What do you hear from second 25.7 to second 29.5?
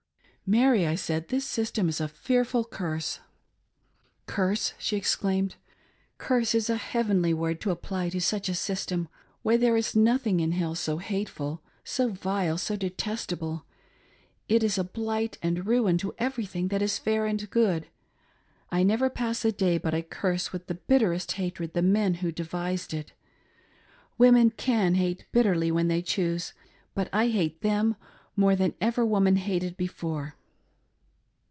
when they choose; but I hate them more than ever woman